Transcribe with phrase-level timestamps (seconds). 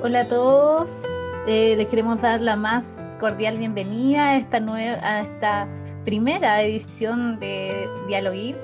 [0.00, 1.02] Hola a todos,
[1.48, 5.66] eh, les queremos dar la más cordial bienvenida a esta, nueva, a esta
[6.04, 8.56] primera edición de Dialoguir.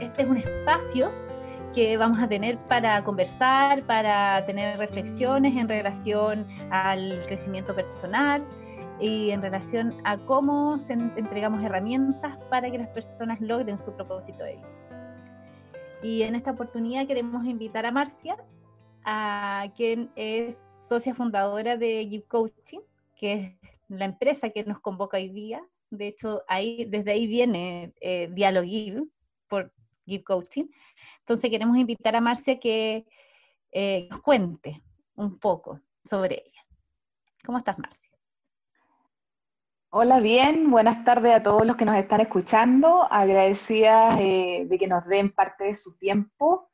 [0.00, 1.12] Este es un espacio
[1.72, 8.44] que vamos a tener para conversar, para tener reflexiones en relación al crecimiento personal
[8.98, 14.56] y en relación a cómo entregamos herramientas para que las personas logren su propósito de
[14.56, 14.68] vida.
[16.02, 18.36] Y en esta oportunidad queremos invitar a Marcia,
[19.04, 22.80] a quien es socia fundadora de Give Coaching,
[23.14, 23.32] que
[23.62, 25.62] es la empresa que nos convoca hoy día.
[25.90, 29.04] De hecho, ahí, desde ahí viene eh, Dialogue
[29.48, 29.72] por
[30.06, 30.66] Give Coaching.
[31.20, 33.06] Entonces queremos invitar a Marcia que
[33.72, 34.82] eh, nos cuente
[35.14, 36.66] un poco sobre ella.
[37.44, 38.10] ¿Cómo estás, Marcia?
[39.92, 43.08] Hola, bien, buenas tardes a todos los que nos están escuchando.
[43.10, 46.69] Agradecidas eh, de que nos den parte de su tiempo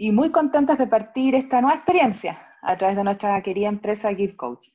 [0.00, 4.34] y muy contentas de partir esta nueva experiencia a través de nuestra querida empresa Give
[4.34, 4.72] Coaching.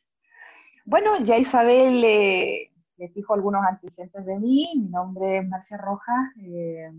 [0.85, 4.71] Bueno, ya Isabel eh, les dijo algunos antecedentes de mí.
[4.75, 6.31] Mi nombre es Marcia Rojas.
[6.39, 6.91] Eh,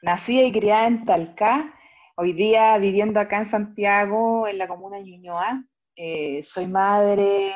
[0.00, 1.74] Nacida y criada en Talca,
[2.16, 5.66] hoy día viviendo acá en Santiago, en la comuna de Ñuñoa.
[5.96, 7.52] Eh, soy madre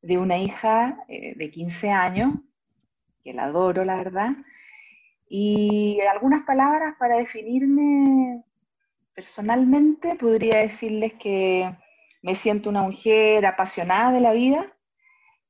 [0.00, 2.34] de una hija eh, de 15 años,
[3.24, 4.30] que la adoro, la verdad.
[5.28, 8.44] Y algunas palabras para definirme
[9.14, 11.74] personalmente, podría decirles que
[12.22, 14.72] me siento una mujer apasionada de la vida,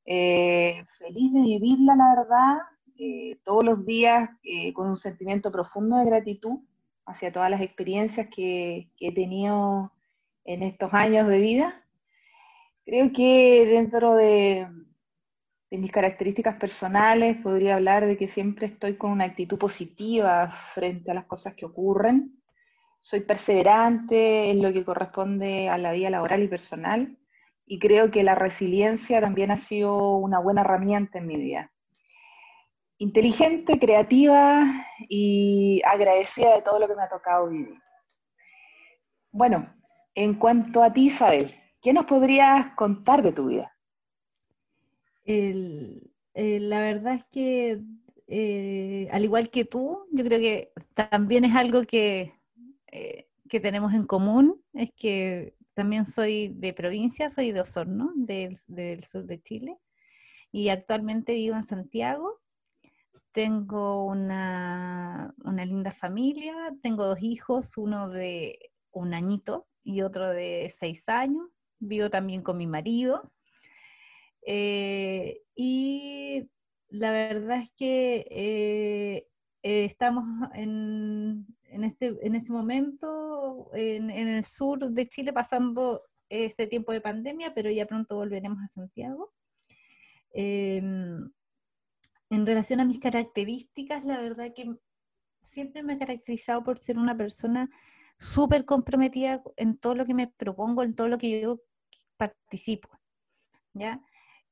[0.05, 2.59] eh, feliz de vivirla, la verdad,
[2.99, 6.61] eh, todos los días eh, con un sentimiento profundo de gratitud
[7.07, 9.93] hacia todas las experiencias que, he tenido
[10.45, 11.85] en estos años de vida.
[12.85, 14.67] Creo que dentro de,
[15.71, 21.11] de mis características personales podría hablar de que siempre estoy con una actitud positiva frente
[21.11, 22.42] a las cosas que ocurren.
[23.03, 27.19] Soy perseverante en lo que corresponde a la vida laboral y personal
[27.67, 31.71] y creo que la resiliencia también ha sido una buena herramienta en mi vida
[33.03, 34.65] inteligente, creativa
[35.09, 37.77] y agradecida de todo lo que me ha tocado vivir.
[39.33, 39.75] Bueno,
[40.15, 43.69] en cuanto a ti, Isabel, ¿qué nos podrías contar de tu vida?
[46.35, 47.81] la verdad es que,
[48.29, 52.33] eh, al igual que tú, yo creo que también es algo que,
[52.93, 58.57] eh, que tenemos en común, es que también soy de provincia, soy de Osorno, del,
[58.69, 59.79] del sur de Chile,
[60.53, 62.43] y actualmente vivo en Santiago
[63.33, 71.09] tengo una, linda familia, tengo dos hijos, uno de un añito y otro de seis
[71.09, 71.49] años.
[71.79, 73.33] Vivo también con mi marido.
[74.47, 76.49] Eh, y
[76.89, 79.29] la verdad es que eh,
[79.63, 80.25] eh, estamos
[80.55, 81.47] en,
[81.85, 87.71] este, en este momento en, el sur de Chile pasando este tiempo de pandemia, pero
[87.71, 89.33] ya pronto volveremos a Santiago.
[90.33, 91.31] Em,
[92.31, 94.75] en relación a mis características, la verdad que
[95.43, 97.69] siempre me he caracterizado por ser una persona
[98.19, 101.61] súper comprometida en todo lo que me propongo, en todo lo que yo
[102.17, 102.89] participo.
[103.75, 104.01] ¿ya?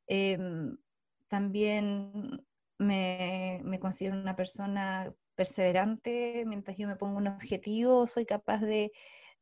[0.06, 0.76] Em,
[1.28, 2.44] también
[2.78, 8.92] me, considero una persona perseverante, mientras yo me pongo un objetivo, soy capaz de,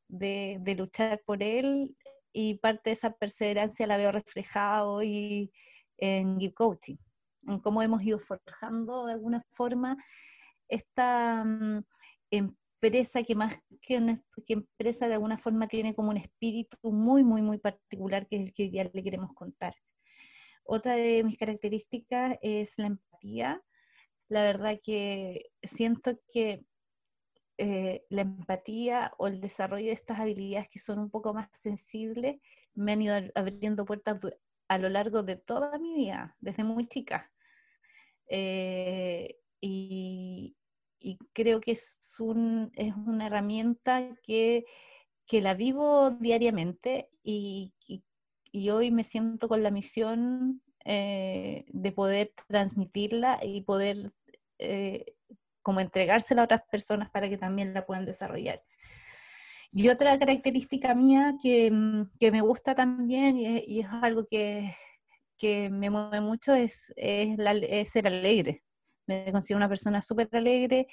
[0.08, 1.96] de luchar por él
[2.32, 5.50] y parte de esa perseverancia la veo reflejada hoy
[5.96, 6.96] en Give Coaching
[7.48, 9.96] en cómo hemos ido forjando de alguna forma
[10.68, 11.84] esta mm,
[12.30, 14.16] empresa que más que,
[14.46, 18.42] que empresa de alguna forma tiene como un espíritu muy, muy, muy particular que es
[18.42, 19.74] el que ya le queremos contar.
[20.64, 23.62] Otra de mis características es la empatía.
[24.28, 26.64] La verdad que siento que
[27.56, 32.40] eh, la empatía o el desarrollo de estas habilidades que son un poco más sensibles
[32.74, 34.20] me han ido abriendo puertas
[34.68, 37.32] a lo largo de toda mi vida, desde muy chica.
[38.28, 40.54] Eh, y,
[41.32, 44.64] creo que es, un, es una herramienta que,
[45.26, 47.72] que, la vivo diariamente y,
[48.52, 54.12] y, hoy me siento con la misión eh, de poder transmitirla y poder
[54.58, 55.14] eh,
[55.62, 58.62] como entregársela a otras personas para que también la puedan desarrollar.
[59.70, 64.70] Y otra característica mía que, mm, que me gusta también y es, algo que,
[65.36, 68.64] que, me mueve mucho es, es, ser alegre.
[69.06, 70.86] Me considero una persona súper alegre,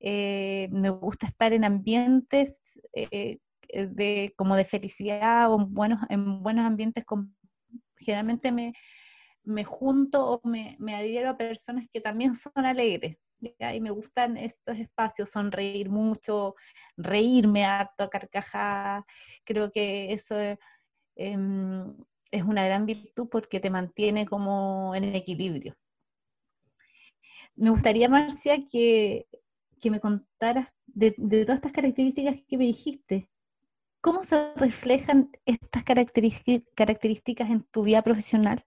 [0.00, 2.60] eh, me gusta estar en ambientes
[2.94, 3.38] eh,
[3.72, 7.04] de, como de felicidad o en buenos, en buenos ambientes.
[7.96, 8.74] Generalmente me,
[9.48, 14.78] me junto o me, adhiero a personas que también son alegres y me gustan estos
[14.78, 16.54] espacios, sonreír mucho,
[16.96, 19.04] reírme harto a carcajadas,
[19.44, 20.36] creo que eso
[21.16, 21.96] em,
[22.30, 25.76] es una gran virtud porque te mantiene como en equilibrio.
[27.54, 29.26] Me gustaría, Marcia, que,
[29.84, 33.30] me contaras de, todas estas características que me dijiste.
[34.00, 38.64] ¿Cómo se reflejan estas características en tu vida profesional?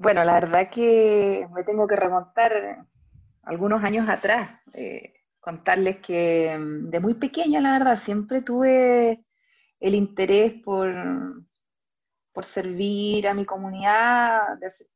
[0.00, 2.86] Bueno, la verdad que me tengo que remontar
[3.42, 4.48] algunos años atrás.
[4.72, 9.22] Eh, contarles que mm, de muy pequeña, la verdad, siempre tuve
[9.78, 10.90] el interés por,
[12.32, 14.86] por servir a mi comunidad, de hacer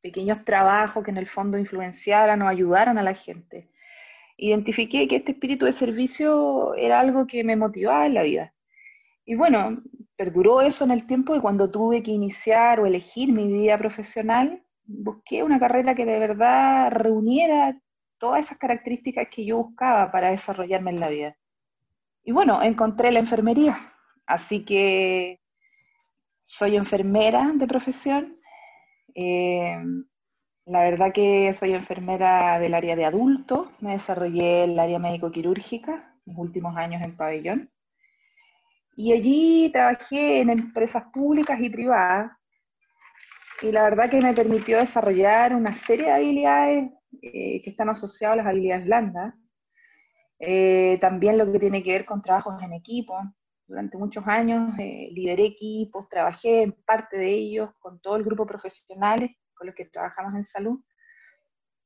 [0.00, 3.68] pequeños trabajos que en el fondo influenciaran o ayudaran a la gente.
[4.38, 8.54] Identifiqué que este espíritu de servicio era algo que me motivaba en la vida.
[9.30, 9.80] Y bueno,
[10.16, 14.60] perduró eso en el tiempo y cuando tuve que iniciar o elegir mi vida profesional,
[14.84, 17.80] busqué una carrera que de verdad reuniera
[18.18, 21.36] todas esas características que yo buscaba para desarrollarme en la vida.
[22.24, 23.92] Y bueno, encontré la enfermería,
[24.26, 25.38] así que
[26.42, 28.36] soy enfermera de profesión.
[29.14, 29.78] Eh,
[30.64, 36.16] la verdad que soy enfermera del área de adultos, me desarrollé en el área médico-quirúrgica,
[36.24, 37.70] mis últimos años en pabellón.
[39.00, 42.32] Y allí trabajé en empresas públicas y privadas.
[43.62, 46.90] Y la verdad que me permitió desarrollar una serie de habilidades
[47.22, 49.34] eh, que están asociados a las habilidades blandas.
[50.38, 53.18] Eh, también lo que tiene que ver con trabajos en equipo.
[53.66, 58.44] Durante muchos años eh, lideré equipos, trabajé en parte de ellos con todo el grupo
[58.44, 60.78] profesionales con los que trabajamos en salud.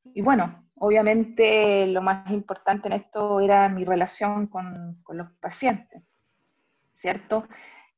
[0.02, 6.02] Y bueno, obviamente lo más importante en esto era mi relación con, con los pacientes,
[6.94, 7.46] ¿cierto?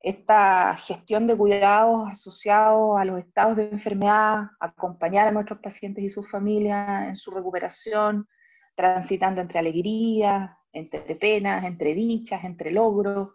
[0.06, 6.10] esta gestión de cuidados asociados a los estados de enfermedad, acompañar a nuestros pacientes y
[6.10, 8.28] sus familias en su recuperación,
[8.76, 13.30] transitando entre alegrías, entre penas, entre dichas, entre logros,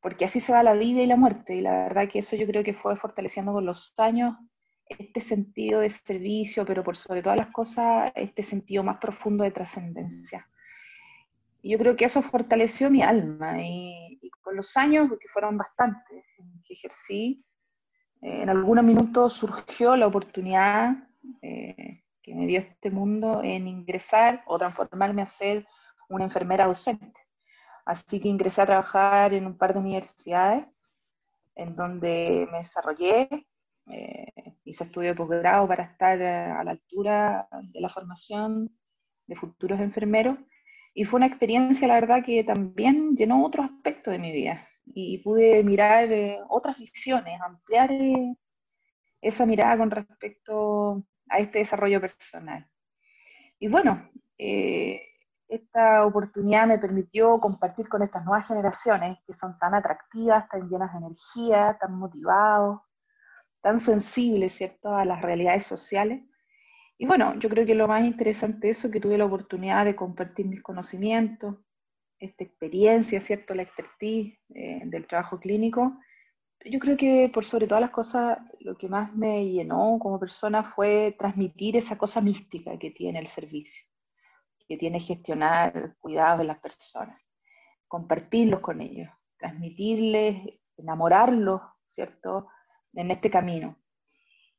[0.00, 2.46] porque así se va la vida y la muerte, y la verdad que eso yo
[2.48, 4.34] creo que fue fortaleciendo con los años
[4.88, 9.52] este sentido de servicio, pero por sobre todas las cosas, este sentido más profundo de
[9.52, 10.48] trascendencia.
[11.62, 16.24] Y yo creo que eso fortaleció mi alma y, con los años, porque fueron bastantes
[16.64, 17.44] que ejercí,
[18.20, 21.08] eh, en algunos minutos surgió la oportunidad
[21.40, 25.66] eh, que me dio este mundo en ingresar o transformarme a ser
[26.08, 27.20] una enfermera docente.
[27.84, 30.66] Así que ingresé a trabajar en un par de universidades
[31.54, 33.28] en donde me desarrollé,
[33.86, 34.32] eh,
[34.64, 38.76] hice estudio de posgrado para estar a la altura de la formación
[39.26, 40.38] de futuros enfermeros
[40.94, 45.18] y fue una experiencia, la verdad, que también llenó otro aspecto de mi vida y
[45.18, 48.36] pude mirar eh, otras visiones, ampliar eh,
[49.20, 52.68] esa mirada con respecto a este desarrollo personal.
[53.58, 55.00] Y bueno, eh,
[55.48, 60.92] esta oportunidad me permitió compartir con estas nuevas generaciones que son tan atractivas, tan llenas
[60.92, 62.80] de energía, tan motivados,
[63.62, 66.22] tan sensibles, ¿cierto?, a las realidades sociales
[66.98, 69.84] y bueno, yo creo que lo más interesante de eso es que tuve la oportunidad
[69.84, 71.56] de compartir mis conocimientos,
[72.18, 73.54] esta experiencia, ¿cierto?
[73.54, 75.98] La expertise eh, del trabajo clínico.
[76.64, 80.62] Yo creo que por sobre todas las cosas, lo que más me llenó como persona
[80.62, 83.84] fue transmitir esa cosa mística que tiene el servicio,
[84.68, 87.20] que tiene gestionar cuidados de las personas,
[87.88, 92.46] compartirlos con ellos, transmitirles, enamorarlos, ¿cierto?
[92.94, 93.81] En este camino.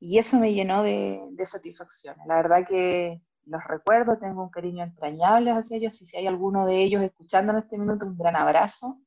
[0.05, 2.17] Y eso me llenó de, de satisfacción.
[2.27, 6.65] La verdad que los recuerdo, tengo un cariño entrañable hacia ellos, y si hay alguno
[6.65, 8.99] de ellos escuchando en este minuto, un gran abrazo.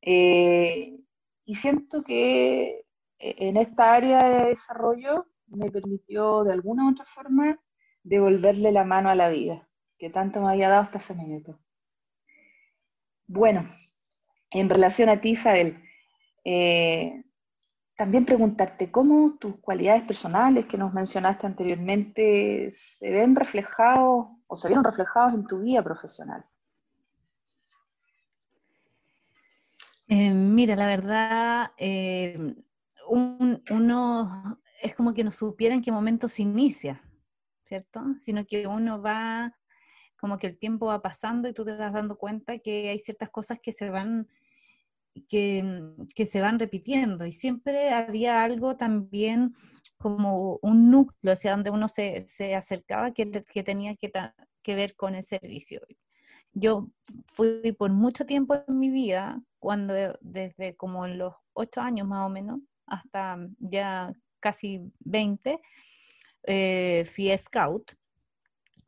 [0.00, 0.96] Eh,
[1.44, 2.86] y siento que
[3.18, 7.60] eh, en esta área de desarrollo me permitió de alguna u otra forma
[8.02, 11.60] devolverle la mano a la vida, que tanto me había dado hasta ese minuto.
[13.26, 13.68] Bueno,
[14.50, 15.82] en relación a ti, Isabel,
[16.42, 17.23] eh,
[17.96, 24.68] también preguntarte cómo tus cualidades personales que nos mencionaste anteriormente se ven reflejados o se
[24.68, 26.44] vieron reflejados en tu vida profesional.
[30.08, 32.54] Eh, mira, la verdad, eh,
[33.08, 37.00] uno es como que no supiera en qué momento se inicia,
[37.62, 38.02] ¿cierto?
[38.20, 39.56] Sino que uno va,
[40.18, 43.30] como que el tiempo va pasando y tú te vas dando cuenta que hay ciertas
[43.30, 44.28] cosas que se van
[45.14, 49.54] Mm, que, se van repitiendo y siempre había algo también
[49.96, 52.24] como un núcleo hacia donde uno se,
[52.56, 54.12] acercaba que, tenía que,
[54.62, 55.80] que, ver con el servicio.
[56.52, 56.88] Yo
[57.26, 62.28] fui por mucho tiempo en mi vida, cuando desde como los ocho años más o
[62.28, 65.60] menos, hasta ya casi 20,
[66.44, 67.92] eh, fui scout.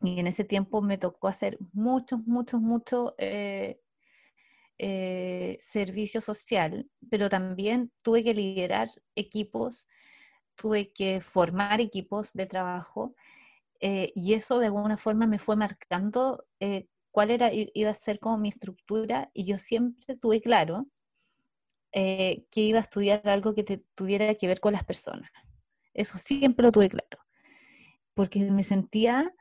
[0.02, 3.80] Y en ese tiempo me tocó hacer muchos, muchos, muchos eh,
[4.78, 9.88] eh, servicio social, pero también tuve que liderar equipos,
[10.54, 13.14] tuve que formar equipos de trabajo
[13.80, 18.20] eh, y eso de alguna forma me fue marcando eh, cuál era, iba a ser
[18.20, 20.86] como mi estructura y yo siempre tuve claro
[21.92, 23.64] que iba a estudiar algo que
[23.94, 25.30] tuviera que ver con las personas.
[25.94, 27.24] Eso siempre lo tuve claro,
[28.12, 29.34] porque me sentía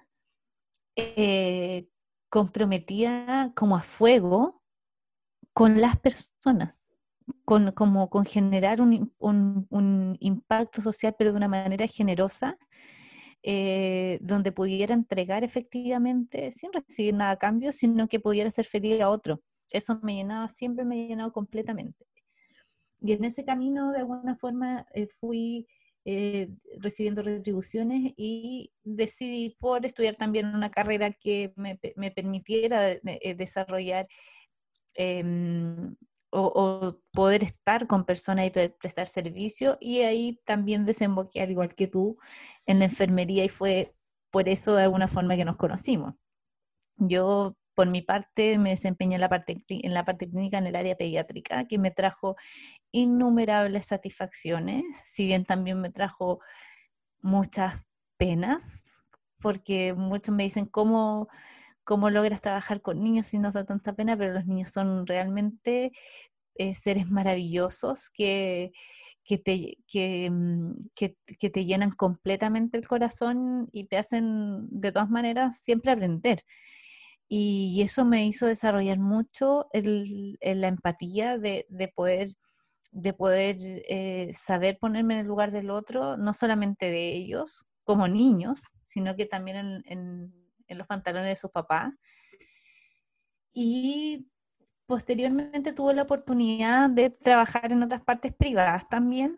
[2.29, 4.54] comprometida como a fuego
[5.55, 6.91] con las personas,
[7.45, 12.57] con, como con generar un, impacto social, pero de una manera generosa,
[13.41, 19.00] eh, donde pudiera entregar efectivamente, sin recibir nada a cambio, sino que pudiera ser feliz
[19.00, 19.41] a otro.
[19.71, 22.05] Eso me llenaba, siempre me ha llenado completamente.
[23.00, 25.67] Y en ese camino, de alguna forma, eh, fui
[26.03, 32.97] eh, recibiendo retribuciones y decidí por estudiar también una carrera que me, me permitiera
[33.38, 34.05] desarrollar
[34.95, 35.95] Em,
[36.31, 39.77] o, poder estar con personas y prestar servicio.
[39.79, 42.17] Y ahí también desemboqué, al igual que tú,
[42.65, 43.95] en la enfermería y fue
[44.31, 46.15] por eso de alguna forma que nos conocimos.
[46.97, 50.75] Yo, por mi parte, me desempeñé en la parte, en la parte clínica en el
[50.75, 52.35] área pediátrica, que me trajo
[52.91, 56.39] innumerables satisfacciones, si bien también me trajo
[57.21, 57.85] muchas
[58.17, 59.03] penas,
[59.41, 61.29] porque muchos me dicen cómo
[61.85, 65.93] cómo logras trabajar con niños sin nos da tanta pena, pero los niños son realmente
[66.55, 68.71] eh, seres maravillosos que,
[69.23, 69.77] que te,
[70.29, 76.43] mm, que, te llenan completamente el corazón y te hacen de todas maneras siempre aprender.
[77.27, 82.29] Y eso me hizo desarrollar mucho el, la empatía de, de, poder,
[82.91, 88.07] de poder eh, saber ponerme en el lugar del otro, no solamente de ellos como
[88.07, 91.93] niños, sino que también en los pantalones de sus papás.
[93.53, 94.27] Y
[94.86, 99.38] posteriormente tuvo la oportunidad de trabajar en otras partes privadas también,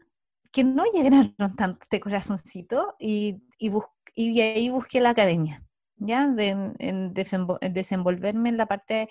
[0.52, 5.64] que no llegaron tanto este corazoncito, y, y, ahí busqué la academia,
[5.98, 6.28] ¿ya?
[6.28, 9.10] De, en, desenvolverme en la parte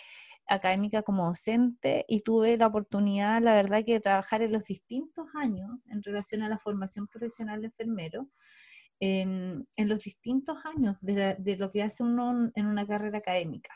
[0.48, 5.26] académica como docente y tuve la oportunidad, la verdad, que de trabajar en los distintos
[5.34, 7.70] años en relación a la formación profesional de
[9.00, 13.72] enfermero, en, los distintos años de, lo que hace uno en una carrera académica,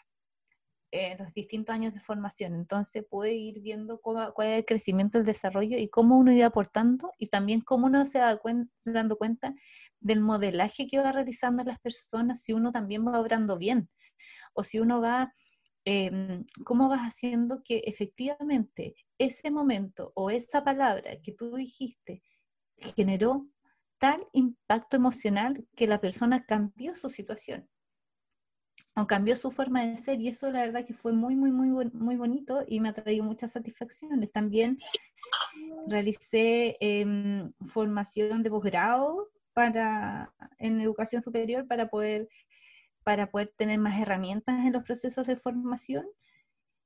[0.92, 2.54] en los distintos años de formación.
[2.54, 7.12] Entonces puede ir viendo cuál es el crecimiento, el desarrollo y cómo uno iba aportando
[7.18, 8.40] y también cómo uno se va
[8.86, 9.54] dando cuenta
[10.00, 13.88] del modelaje que va realizando las personas, si uno también va obrando bien
[14.54, 15.34] o si uno va...
[15.86, 22.22] Em, ¿Cómo vas haciendo que efectivamente ese momento o esa palabra que tú dijiste
[22.76, 23.48] generó
[24.00, 27.68] tal impacto emocional que la persona cambió su situación
[28.96, 31.90] o cambió su forma de ser y eso la verdad que fue muy, muy, muy,
[31.92, 34.32] muy bonito y me ha traído muchas satisfacciones.
[34.32, 34.78] También
[35.86, 42.28] realicé em, formación de posgrado para, en educación superior para poder,
[43.04, 46.06] para poder tener más herramientas en los procesos de formación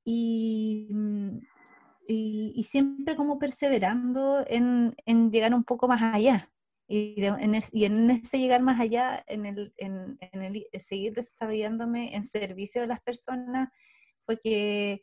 [0.03, 0.89] y,
[2.07, 6.51] y, siempre como perseverando en, en llegar un poco más allá.
[6.87, 12.87] Y, en, ese llegar más allá, en el, en, el seguir desarrollándome en servicio de
[12.87, 13.69] las personas,
[14.19, 15.01] fue que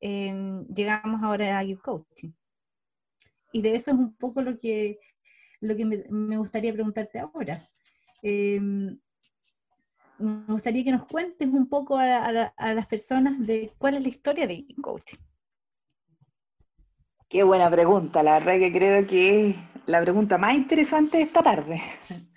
[0.00, 2.32] em, llegamos ahora a You Coaching.
[3.52, 4.98] Y de eso es un poco lo que,
[5.60, 7.68] lo que me, gustaría preguntarte ahora.
[8.22, 8.98] Em,
[10.18, 14.46] me gustaría que nos cuentes un poco a, las personas de cuál es la historia
[14.46, 15.18] de You Coaching.
[17.28, 19.54] Qué buena pregunta, la verdad que creo que
[19.86, 21.82] la pregunta más interesante de esta tarde.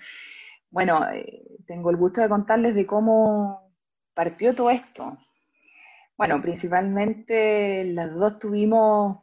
[0.73, 3.73] Bueno, eh, tengo el gusto de contarles de cómo
[4.13, 5.17] partió todo esto.
[6.17, 9.17] Bueno, principalmente las dos tuvimos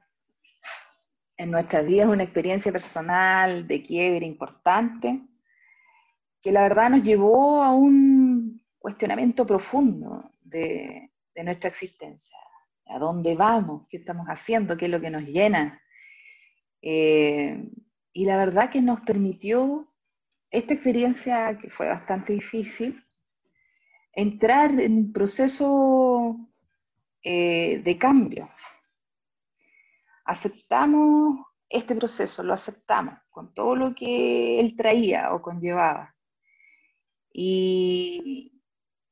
[1.39, 5.23] en nuestras vidas una experiencia personal de quiebre importante,
[6.43, 11.11] que la verdad nos llevó a un cuestionamiento profundo de,
[11.43, 12.37] nuestra existencia.
[12.89, 13.87] ¿A dónde vamos?
[13.89, 14.77] ¿Qué estamos haciendo?
[14.77, 15.83] ¿Qué es lo que nos llena?
[16.81, 17.71] Eh,
[18.13, 19.93] y la verdad que nos permitió
[20.51, 23.05] esta experiencia, que fue bastante difícil,
[24.13, 26.37] entrar en un proceso
[27.23, 28.51] eh, de cambio.
[30.25, 36.15] Aceptamos este proceso, lo aceptamos con todo lo que él traía o conllevaba.
[37.33, 38.63] Y,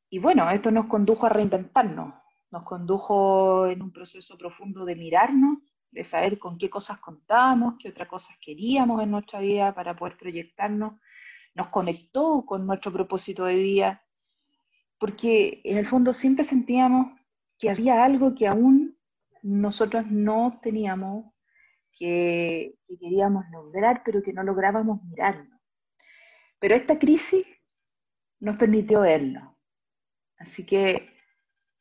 [0.09, 2.15] y bueno, esto nos condujo a reinventarnos,
[2.57, 5.59] nos condujo en un proceso profundo de mirarnos
[5.91, 10.17] de saber con qué cosas contábamos, qué otras cosas queríamos en nuestra vida para poder
[10.17, 10.95] proyectarnos,
[11.55, 14.03] nos conectó con nuestro propósito de vida,
[14.99, 17.19] porque en el fondo siempre sentíamos
[17.59, 18.99] que había algo que aún
[19.43, 21.27] nosotros no teníamos
[21.93, 25.59] que, queríamos lograr, pero que no lográbamos mirarlo.
[26.59, 27.47] Pero esta crisis
[28.41, 29.59] nos permitió verlo.
[30.39, 31.16] Así que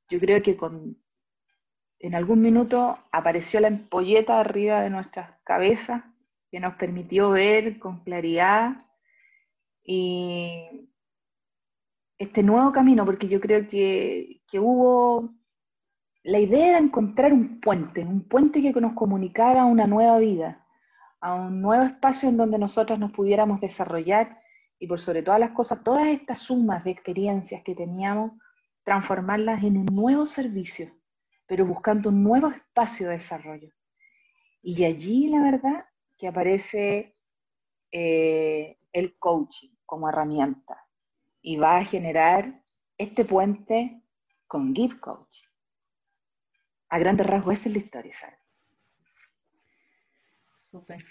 [0.09, 0.57] yo creo que
[1.99, 6.03] en algún minuto apareció la empolleta arriba de nuestras cabezas
[6.51, 8.77] que nos permitió ver con claridad.
[9.83, 10.89] Y
[12.17, 15.35] este nuevo camino, porque yo creo que, que hubo
[16.25, 20.65] la idea era encontrar un puente, un puente que nos comunicara a una nueva vida,
[21.21, 24.41] a un nuevo espacio en donde nosotros nos pudiéramos desarrollar
[24.79, 28.31] y por sobre todas las cosas, todas estas sumas de experiencias que teníamos,
[28.85, 30.95] transformarlas en un nuevo servicio,
[31.47, 33.73] pero buscando un nuevo espacio de desarrollo.
[34.61, 35.85] Y allí, la verdad,
[36.17, 37.17] que aparece
[37.91, 40.87] eh, el coaching como herramienta
[41.41, 42.63] y va a generar
[42.97, 44.01] este puente
[44.47, 45.47] con Give Coaching
[46.89, 48.39] a grandes rasgos, esa es la historia, ¿sabes?
[50.53, 51.03] Súper.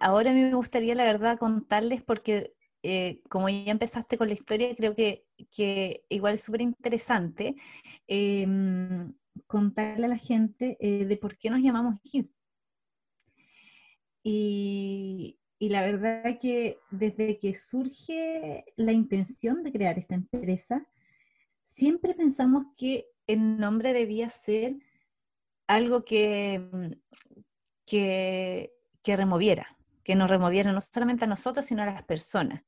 [0.00, 2.54] ahora a mí me gustaría, la verdad, contarles, porque
[2.88, 5.24] eh, como ya empezaste con la historia, creo que,
[6.08, 7.56] igual es súper interesante
[8.06, 9.12] em,
[9.48, 12.28] contarle a la gente eh, de por qué nos llamamos GIF.
[14.22, 20.86] Y, la verdad que desde que surge la intención de crear esta empresa,
[21.64, 24.76] siempre pensamos que el nombre debía ser
[25.66, 26.62] algo que,
[27.84, 28.70] que,
[29.04, 32.62] removiera, que nos removiera no solamente a nosotros, sino a las personas.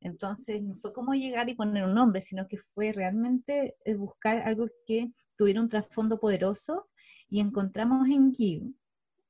[0.00, 4.38] Entonces, no fue como llegar y poner un nombre, sino que fue realmente eh, buscar
[4.42, 6.88] algo que tuviera un trasfondo poderoso.
[7.28, 8.72] Y encontramos en Give,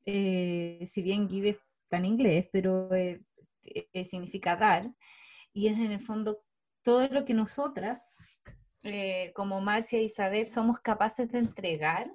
[0.04, 3.23] eh, si bien Give está en inglés, pero eh,
[4.04, 4.92] significa dar,
[5.52, 6.42] y es en el fondo
[6.83, 8.12] todo lo que nosotras
[9.35, 12.09] como Marcia y Isabel, somos capaces de entregar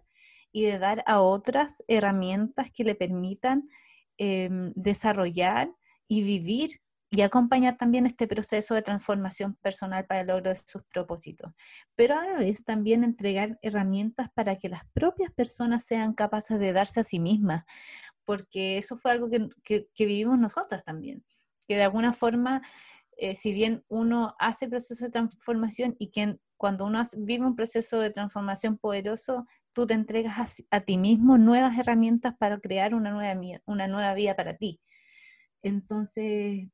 [0.51, 3.69] y de dar a otras herramientas que le permitan
[4.17, 5.73] em, desarrollar
[6.07, 6.81] y vivir
[7.13, 11.52] y acompañar también este proceso de transformación personal para el logro de sus propósitos.
[11.95, 16.71] Pero a la vez también entregar herramientas para que las propias personas sean capaces de
[16.71, 17.65] darse a sí mismas,
[18.24, 21.26] porque eso fue algo que, vivimos nosotras también,
[21.67, 22.62] que de alguna forma,
[23.17, 28.00] eh, si bien uno hace proceso de transformación y quien cuando uno vive un proceso
[28.00, 33.41] de transformación poderoso, tú te entregas a, ti mismo nuevas herramientas para crear una nueva,
[33.65, 34.80] una nueva vida para ti.
[35.63, 36.67] Entonces,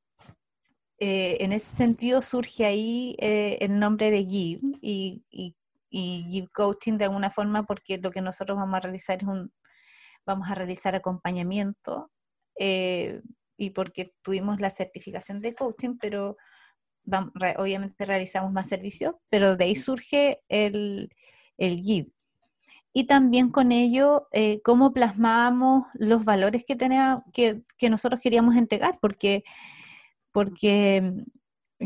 [0.98, 5.54] eh, en ese sentido surge ahí eh, el nombre de Give y, y,
[5.90, 9.52] Give Coaching de alguna forma porque lo que nosotros vamos a realizar es un,
[10.26, 12.10] vamos a realizar acompañamiento
[12.58, 13.22] eh,
[13.56, 16.36] y porque tuvimos la certificación de coaching, pero
[17.56, 21.10] obviamente realizamos más servicios, pero de ahí surge el,
[21.56, 22.12] el GIVE.
[22.92, 28.56] Y también con ello, eh, cómo plasmamos los valores que, tenía, que, que, nosotros queríamos
[28.56, 29.44] entregar, porque,
[30.38, 31.12] porque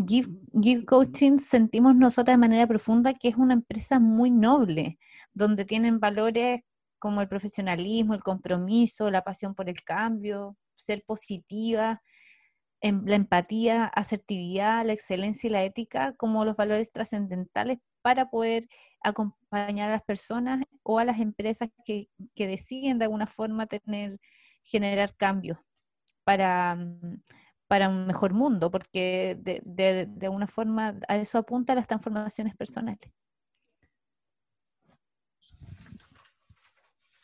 [0.07, 0.29] Give,
[0.61, 4.99] Give Coaching sentimos nosotros de manera profunda que es una empresa muy noble,
[5.35, 6.62] donde tienen valores
[6.99, 12.01] como el profesionalismo, el compromiso, la pasión por el cambio, ser positiva,
[12.85, 18.69] Em, la empatía, asertividad, la excelencia y la ética como los valores trascendentales para poder
[19.03, 24.19] acompañar a las personas o a las empresas que, deciden de alguna forma tener,
[24.65, 25.59] generar cambios
[26.25, 27.23] para, mm,
[27.72, 32.54] para un mejor mundo, porque de, de, de alguna forma a eso apunta las transformaciones
[32.54, 33.11] personales.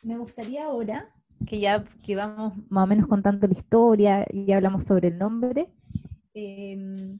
[0.01, 1.13] Me gustaría ahora
[1.45, 5.71] que ya que vamos más o menos contando la historia y hablamos sobre el nombre,
[6.33, 7.19] em,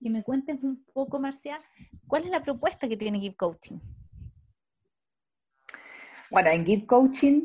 [0.00, 1.60] que me cuentes un poco, Marcia,
[2.06, 3.78] ¿cuál es la propuesta que tiene Give Coaching?
[6.30, 7.42] Bueno, en Give Coaching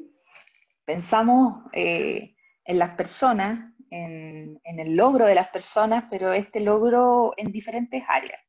[0.85, 7.51] pensamos eh, en las personas, en, el logro de las personas, pero este logro en
[7.51, 8.39] diferentes áreas.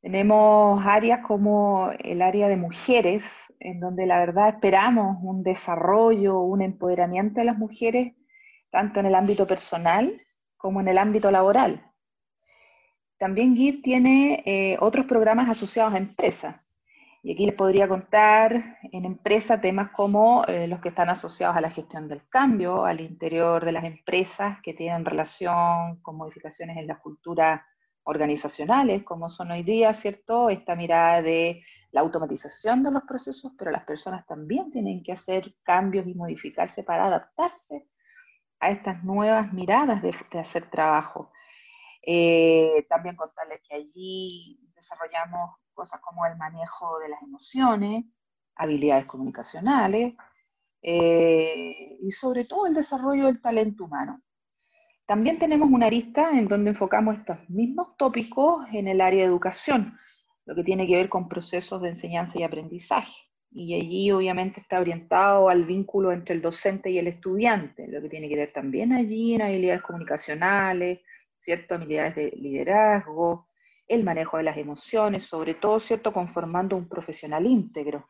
[0.00, 3.24] Tenemos áreas como el área de mujeres,
[3.58, 8.14] en donde la verdad esperamos un desarrollo, un empoderamiento de las mujeres,
[8.70, 10.20] tanto en el ámbito personal
[10.56, 11.90] como en el ámbito laboral.
[13.18, 16.56] También GIF tiene eh, otros programas asociados a empresas.
[17.24, 21.62] Y aquí les podría contar en empresa temas como eh, los que están asociados a
[21.62, 26.86] la gestión del cambio, al interior de las empresas que tienen relación con modificaciones en
[26.86, 27.66] la cultura
[28.02, 30.50] organizacionales, como son hoy día, ¿cierto?
[30.50, 35.54] Esta mirada de la automatización de los procesos, pero las personas también tienen que hacer
[35.62, 37.88] cambios y modificarse para adaptarse
[38.60, 41.32] a estas nuevas miradas de, hacer trabajo.
[42.02, 48.04] Eh, también contarles que allí desarrollamos cosas como el manejo de las emociones,
[48.56, 50.14] habilidades comunicacionales
[50.80, 54.22] eh, y sobre todo el desarrollo del talento humano.
[55.06, 59.98] También tenemos una arista en donde enfocamos estos mismos tópicos en el área de educación,
[60.46, 63.12] lo que tiene que ver con procesos de enseñanza y aprendizaje.
[63.50, 68.08] Y allí obviamente está orientado al vínculo entre el docente y el estudiante, lo que
[68.08, 71.00] tiene que ver también allí en habilidades comunicacionales,
[71.38, 71.74] ¿cierto?
[71.74, 73.46] habilidades de liderazgo,
[73.88, 76.12] el manejo de las emociones, sobre todo, ¿cierto?
[76.12, 78.08] conformando un profesional íntegro.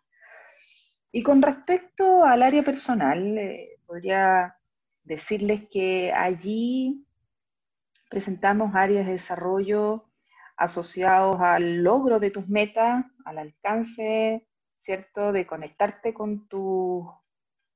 [1.12, 4.56] Y con respecto al área personal, eh, podría
[5.02, 7.06] decirles que allí
[8.08, 10.10] presentamos áreas de desarrollo
[10.56, 17.10] asociados al logro de tus metas, al alcance, ¿cierto?, de conectarte con tu,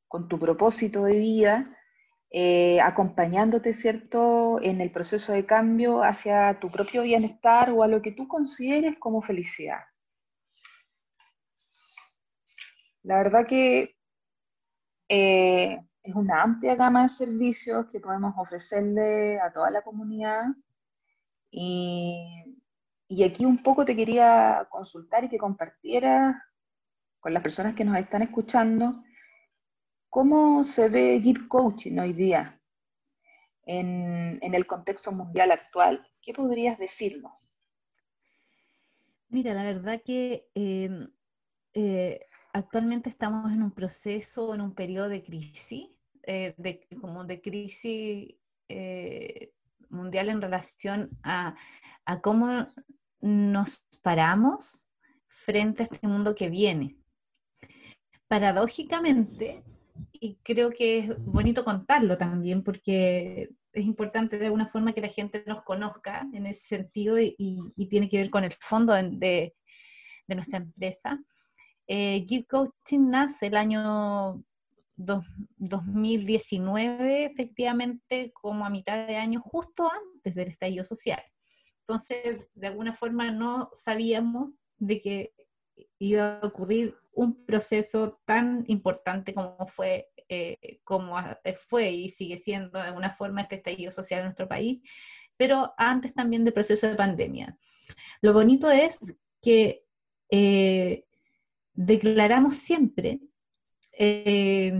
[0.07, 1.78] con tu propósito de vida,
[2.31, 8.03] eh, acompañándote, ¿cierto?, en el proceso de cambio hacia tu propio bienestar o a lo
[8.03, 9.81] que tú consideres como felicidad.
[13.03, 13.97] La verdad que
[15.09, 20.45] eh, es una amplia gama de servicios que podemos ofrecerle a toda la comunidad
[21.51, 22.59] y
[23.09, 26.37] y aquí un poco te quería consultar y que compartieras
[27.21, 29.03] con las personas que nos están escuchando
[30.09, 32.61] cómo se ve Give Coaching hoy día
[33.67, 36.07] en, el contexto mundial actual.
[36.23, 37.33] ¿Qué podrías decirnos?
[39.29, 41.11] Mira, la verdad que em,
[41.75, 45.89] eh, actualmente estamos en un proceso, en un periodo de crisis,
[46.23, 46.55] eh,
[47.01, 48.35] como de crisis
[48.69, 49.53] eh,
[49.91, 51.55] mundial en relación a
[52.23, 52.69] cómo
[53.21, 54.89] nos paramos
[55.27, 56.97] frente a este mundo que viene.
[58.29, 59.63] Paradójicamente,
[60.21, 65.09] y creo que es bonito contarlo también porque es importante de alguna forma que la
[65.09, 67.35] gente nos conozca en ese sentido y,
[67.89, 69.55] tiene que ver con el fondo de,
[70.27, 71.19] nuestra empresa.
[71.87, 74.45] Eh, Give Coaching nace el año
[74.97, 81.23] 2019, efectivamente, como a mitad de año, justo antes del estallido social.
[81.81, 85.33] Entonces, de alguna forma no sabíamos de que
[85.99, 91.17] iba a ocurrir un proceso tan importante como fue, eh, como
[91.57, 94.79] fue y sigue siendo de alguna forma este estallido social en nuestro país,
[95.37, 97.59] pero antes también del proceso de pandemia.
[98.21, 99.85] Lo bonito es que
[100.31, 101.07] eh,
[101.73, 103.21] declaramos siempre
[103.99, 104.73] eh,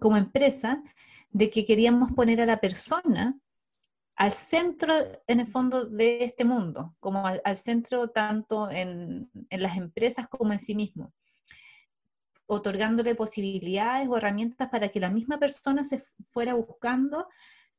[0.00, 0.82] como empresa
[1.30, 3.38] de que queríamos poner a la persona
[4.16, 4.92] al centro,
[5.28, 10.58] en el fondo, de este mundo, como al, centro tanto en, las empresas como en
[10.58, 11.12] sí mismo,
[12.48, 17.28] otorgándole posibilidades o herramientas para que la misma persona se fuera buscando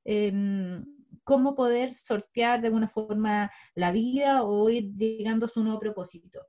[0.06, 0.86] em,
[1.24, 6.46] cómo poder sortear de alguna forma la vida o ir llegando a su nuevo propósito.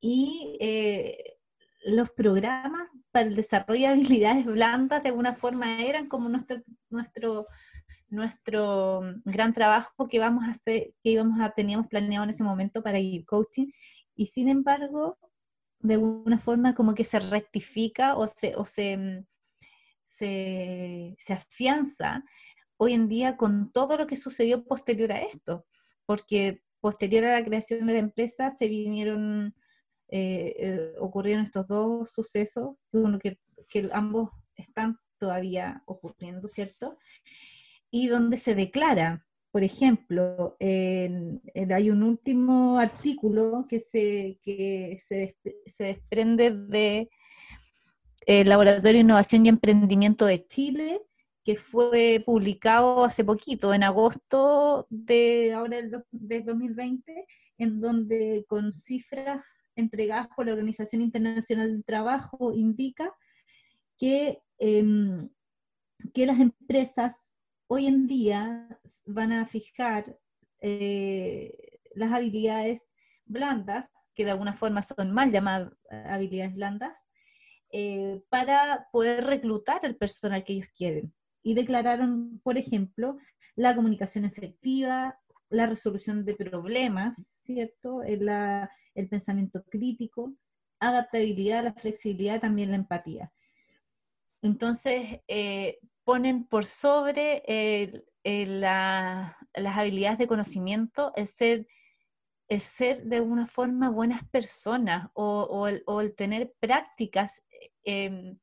[0.00, 1.38] Y eh,
[1.84, 6.56] los programas para el desarrollo de habilidades blandas de alguna forma eran como nuestro,
[6.88, 7.46] nuestro
[8.10, 12.82] nuestro gran trabajo que vamos a hacer, que íbamos a, teníamos planeado en ese momento
[12.82, 13.68] para ir coaching,
[14.16, 15.16] y sin embargo,
[15.80, 19.24] de alguna forma como que se rectifica o se, o se,
[20.04, 22.24] se, se afianza
[22.76, 25.66] hoy en día con todo lo que sucedió posterior a esto,
[26.06, 29.54] porque posterior a la creación de la empresa se vinieron,
[30.08, 32.76] eh, eh, ocurrieron estos dos sucesos,
[33.22, 33.38] que,
[33.68, 36.98] que ambos están todavía ocurriendo, ¿cierto?
[37.90, 47.10] y donde se declara, por ejemplo, hay un último artículo que se, se, desprende de
[48.26, 51.00] el Laboratorio de Innovación y Emprendimiento de Chile,
[51.44, 57.26] que fue publicado hace poquito, en agosto de ahora del, 2020,
[57.58, 63.12] en donde con cifras entregadas por la Organización Internacional del Trabajo indica
[63.98, 65.28] que, em,
[66.14, 67.34] que las empresas
[67.72, 68.66] hoy en día
[69.06, 70.18] van a fijar
[70.60, 72.88] eh, las habilidades
[73.26, 76.98] blandas, que de alguna forma son mal llamadas habilidades blandas,
[77.70, 81.14] eh, para poder reclutar el personal que ellos quieren.
[81.44, 83.18] Y declararon, por ejemplo,
[83.54, 88.02] la comunicación efectiva, la resolución de problemas, ¿cierto?
[88.02, 88.28] El,
[89.08, 90.34] pensamiento crítico,
[90.80, 93.32] adaptabilidad, la flexibilidad, también la empatía.
[94.42, 95.78] Entonces, eh,
[96.10, 97.44] ponen por sobre
[98.24, 101.68] las habilidades de conocimiento el ser,
[102.48, 107.44] el ser de alguna forma buenas personas o, el, tener prácticas
[107.84, 108.36] em,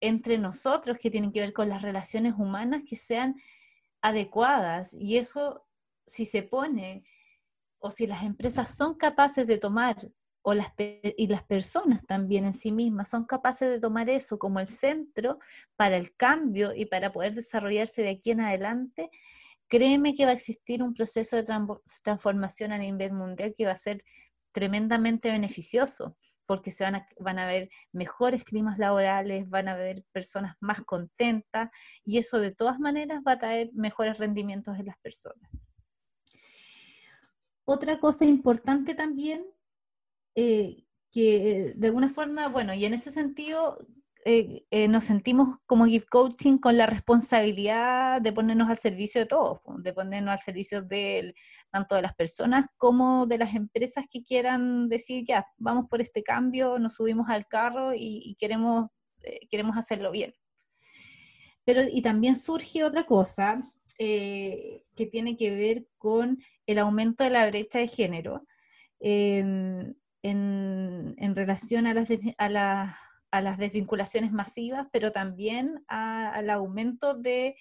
[0.00, 3.34] entre nosotros que tienen que ver con las relaciones humanas que sean
[4.00, 4.94] adecuadas.
[4.94, 5.66] Y eso,
[6.06, 7.04] si se pone
[7.80, 9.96] o si las empresas son capaces de tomar,
[10.46, 14.60] o las, y las personas también en sí mismas son capaces de tomar eso como
[14.60, 15.38] el centro
[15.74, 19.08] para el cambio y para poder desarrollarse de aquí en adelante,
[19.68, 21.46] créeme que va a existir un proceso de
[22.02, 24.04] transformación a nivel mundial que va a ser
[24.52, 30.04] tremendamente beneficioso porque se van a, van a ver mejores climas laborales, van a haber
[30.12, 31.70] personas más contentas
[32.04, 35.50] y eso de todas maneras va a traer mejores rendimientos en las personas.
[37.64, 39.46] Otra cosa importante también,
[40.34, 43.78] eh, que de alguna forma, bueno, y en ese sentido
[44.24, 49.26] eh, eh, nos sentimos como Give Coaching con la responsabilidad de ponernos al servicio de
[49.26, 51.34] todos, de ponernos al servicio de
[51.70, 56.22] tanto de las personas como de las empresas que quieran decir, ya, vamos por este
[56.22, 58.88] cambio, nos subimos al carro y, queremos,
[59.50, 60.32] queremos hacerlo bien.
[61.64, 63.62] Pero, y también surge otra cosa
[63.96, 68.46] que tiene que ver con el aumento de la brecha de género
[69.00, 72.08] em, en, en, relación a las,
[72.38, 72.96] a las
[73.34, 77.56] a las desvinculaciones masivas, pero también al aumento de,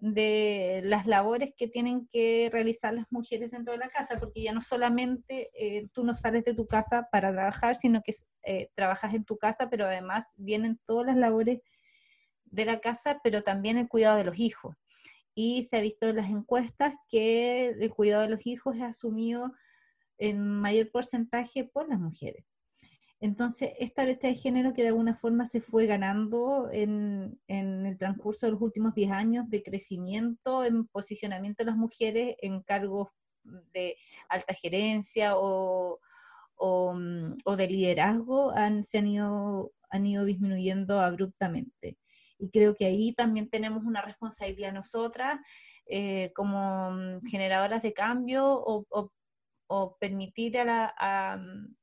[0.00, 4.60] las labores que tienen que realizar las mujeres dentro de la casa, porque ya no
[4.60, 8.12] solamente eh, tú no sales de tu casa para trabajar, sino que
[8.42, 11.60] eh, trabajas en tu casa, pero además vienen todas las labores
[12.46, 14.74] de la casa, pero también el cuidado de los hijos.
[15.32, 19.52] Y se ha visto en las encuestas que el cuidado de los hijos es asumido
[20.18, 22.44] en mayor porcentaje por las mujeres.
[23.20, 28.44] Entonces, esta brecha de género que de alguna forma se fue ganando en, el transcurso
[28.44, 33.08] de los últimos 10 años de crecimiento en posicionamiento de las mujeres en cargos
[33.72, 33.96] de
[34.28, 35.98] alta gerencia o,
[36.58, 41.96] mm, de liderazgo han, se han ido, han ido disminuyendo abruptamente.
[42.38, 45.38] Y creo que ahí también tenemos una responsabilidad nosotras
[45.86, 49.10] eh, como mm, generadoras de cambio o, o,
[49.66, 51.38] o permitir a,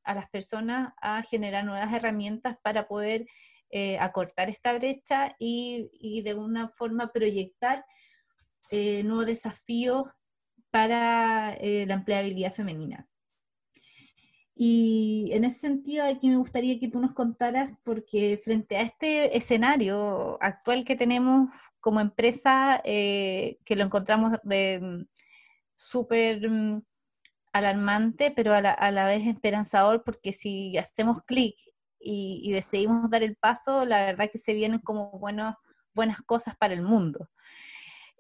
[0.06, 3.26] las personas a generar nuevas herramientas para poder
[3.70, 7.86] eh, acortar esta brecha y, de una forma proyectar
[8.70, 10.08] eh, nuevos desafíos
[10.70, 13.08] para eh, la empleabilidad femenina.
[14.54, 19.36] Y en ese sentido, aquí me gustaría que tú nos contaras, porque frente a este
[19.36, 24.38] escenario actual que tenemos como empresa, que lo encontramos
[25.74, 26.84] súper mm,
[27.54, 31.56] alarmante, pero a la, vez esperanzador, porque si hacemos clic
[32.00, 35.56] y, decidimos dar el paso, la verdad que se vienen como buenos,
[35.94, 37.30] buenas cosas para el mundo.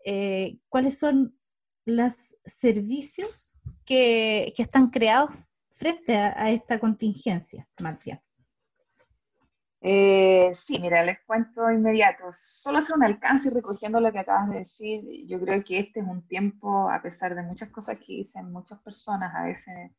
[0.05, 1.37] Eh, ¿Cuáles son
[1.85, 2.15] los
[2.45, 5.35] servicios que, están creados
[5.69, 8.21] frente a esta contingencia, Marcia?
[9.83, 12.25] Eh, sí, mira, les cuento inmediato.
[12.33, 16.01] Solo hacer un alcance y recogiendo lo que acabas de decir, yo creo que este
[16.01, 19.91] es un tiempo, a pesar de muchas cosas que dicen muchas personas, a veces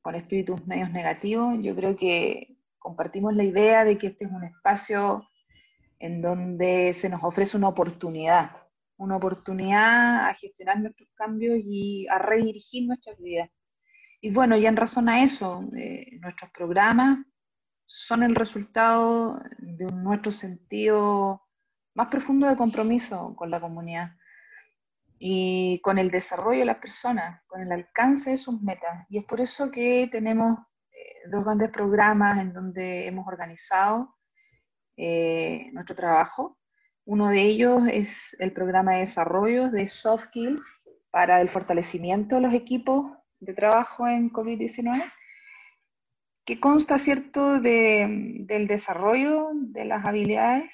[0.00, 4.44] con espíritus medios negativos, yo creo que compartimos la idea de que este es un
[4.44, 5.28] espacio
[5.98, 8.52] en donde se nos ofrece una oportunidad,
[8.96, 13.50] una oportunidad a gestionar nuestros cambios y a redirigir nuestras vidas.
[14.20, 17.18] Y bueno, ya en razón a eso, eh, nuestros programas
[17.88, 21.42] son el resultado de nuestro sentido
[21.94, 24.10] más profundo de compromiso con la comunidad
[25.18, 29.06] y con el desarrollo de las personas, con el alcance de sus metas.
[29.08, 30.58] Y es por eso que tenemos
[30.92, 34.14] eh, dos grandes programas en donde hemos organizado
[34.98, 36.58] eh, nuestro trabajo.
[37.06, 40.62] Uno de ellos es el programa de desarrollo de soft skills
[41.10, 45.10] para el fortalecimiento de los equipos de trabajo en COVID-19
[46.48, 50.72] que consta, ¿cierto?, del desarrollo de las habilidades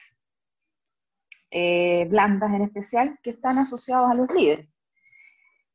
[1.51, 4.69] eh, blandas en especial que están asociadas a los líderes.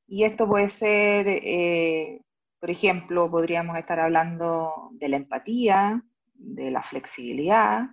[0.08, 2.22] Y esto puede ser, eh,
[2.62, 6.02] por ejemplo, podríamos estar hablando de la empatía,
[6.34, 7.90] de la flexibilidad,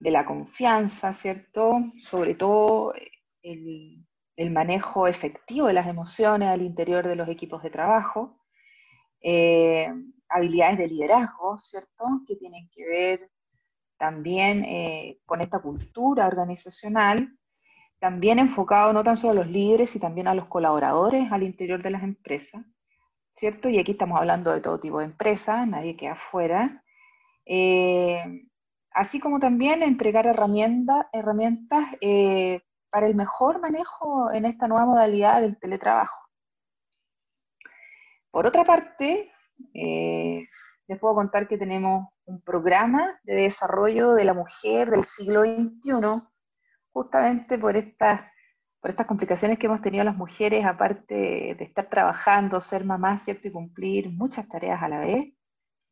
[0.00, 1.80] de la confianza, ¿cierto?
[1.98, 2.92] Sobre todo
[3.42, 4.04] el,
[4.36, 8.38] el manejo efectivo de las emociones al interior de los equipos de trabajo.
[9.22, 9.88] Eh,
[10.32, 12.04] habilidades de liderazgo, ¿cierto?
[12.26, 13.30] Que tienen que ver
[13.98, 17.36] también eh, con esta cultura organizacional,
[17.98, 21.82] también enfocado no tan solo a los líderes, sino también a los colaboradores al interior
[21.82, 22.64] de las empresas,
[23.32, 23.68] ¿cierto?
[23.68, 26.82] Y aquí estamos hablando de todo tipo de empresas, nadie queda fuera.
[27.46, 28.42] Eh,
[28.90, 35.58] así como también entregar herramientas eh, para el mejor manejo en esta nueva modalidad del
[35.58, 36.28] teletrabajo.
[38.30, 39.31] Por otra parte,
[39.74, 40.46] eh,
[40.88, 46.22] les puedo contar que tenemos un programa de desarrollo de la mujer del siglo XXI,
[46.92, 48.28] justamente por esta
[48.80, 53.46] por estas complicaciones que hemos tenido las mujeres, aparte de estar trabajando, ser mamás, ¿cierto?
[53.46, 55.32] Y cumplir muchas tareas a la vez,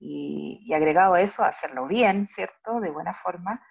[0.01, 2.81] y, agregado a eso, hacerlo bien, ¿cierto?
[2.81, 3.63] De buena forma.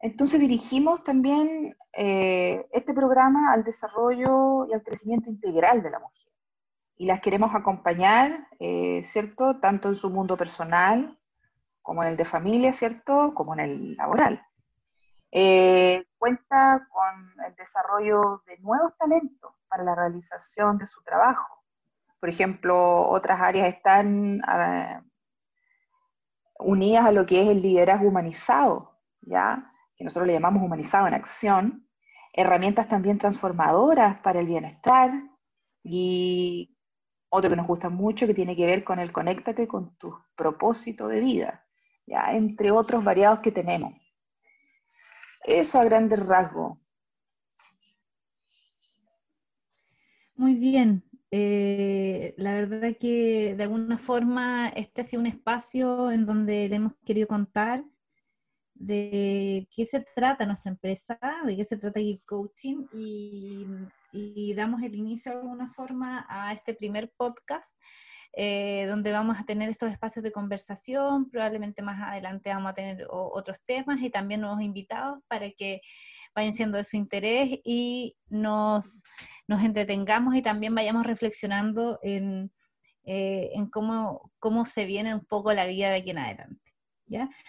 [0.00, 6.23] Entonces dirigimos también eh, este programa al desarrollo y al crecimiento integral de la mujer.
[6.96, 9.58] Y las queremos acompañar, eh, ¿cierto?
[9.58, 11.18] Tanto en su mundo personal
[11.82, 13.34] como en el de familia, ¿cierto?
[13.34, 14.42] Como en el laboral.
[15.30, 21.64] Eh, cuenta con el desarrollo de nuevos talentos para la realización de su trabajo.
[22.20, 25.02] Por ejemplo, otras áreas están ah,
[26.58, 29.70] unidas a lo que es el liderazgo humanizado, ¿ya?
[29.96, 31.88] que nosotros le llamamos humanizado en acción,
[32.32, 35.10] herramientas también transformadoras para el bienestar
[35.82, 36.73] y
[37.34, 41.08] otro que nos gusta mucho que tiene que ver con el conéctate con tu propósito
[41.08, 41.66] de vida,
[42.06, 42.34] ¿ya?
[42.34, 43.92] entre otros variados que tenemos.
[45.44, 46.78] Eso a grandes rasgos.
[50.36, 51.04] Muy bien.
[51.30, 56.76] Eh, la verdad que de alguna forma este ha sido un espacio en donde le
[56.76, 57.84] hemos querido contar
[58.74, 63.66] de qué se trata nuestra empresa, de qué se trata Give Coaching y,
[64.14, 67.76] y damos el inicio de alguna forma a este primer podcast
[68.36, 73.06] eh, donde vamos a tener estos espacios de conversación, probablemente más adelante vamos a tener
[73.08, 75.80] otros temas y también nuevos invitados para que
[76.34, 79.04] vayan siendo de su interés y nos,
[79.46, 82.52] nos entretengamos y también vayamos reflexionando en,
[83.04, 86.63] eh, en cómo, cómo se viene un poco la vida de aquí en adelante.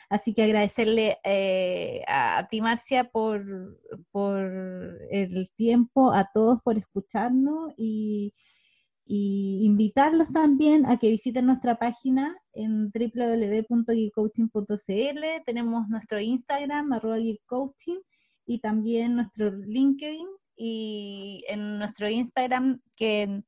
[0.10, 3.80] Así que agradecerle eh, a, ti, Marcia, por,
[4.12, 4.42] por
[5.12, 8.34] el tiempo, a todos por escucharnos y,
[9.06, 15.44] y invitarlos también a que visiten nuestra página en www.geekcoaching.cl.
[15.46, 18.00] Tenemos nuestro Instagram, arroba geekcoaching,
[18.46, 23.44] y también nuestro LinkedIn y en nuestro Instagram que,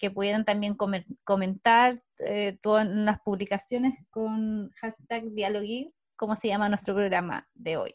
[0.00, 0.76] que puedan también
[1.24, 7.94] comentar eh, todas las publicaciones con hashtag Dialogue, como se llama nuestro programa de hoy.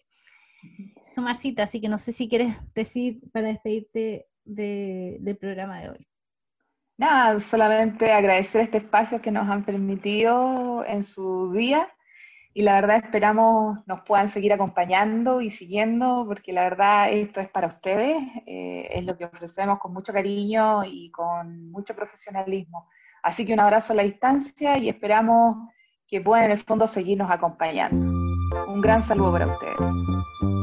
[1.08, 6.08] Eso, Marcita, así que no sé si quieres decir para despedirte del programa de hoy.
[6.98, 11.90] Nada, solamente agradecer este espacio que nos han permitido en su día
[12.58, 17.50] y la verdad esperamos nos puedan seguir acompañando y siguiendo porque la verdad esto es
[17.50, 18.16] para ustedes,
[18.48, 22.88] eh, es lo que ofrecemos con mucho cariño y con mucho profesionalismo.
[23.22, 25.68] Así que un abrazo a la distancia y esperamos
[26.08, 28.10] que puedan en el fondo seguirnos acompañando.
[28.70, 30.55] Un gran saludo para ustedes.